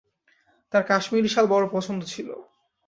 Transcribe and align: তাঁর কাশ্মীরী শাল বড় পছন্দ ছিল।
তাঁর 0.73 0.83
কাশ্মীরী 0.83 1.29
শাল 1.29 1.45
বড় 1.47 1.65
পছন্দ 1.71 2.01
ছিল। 2.03 2.29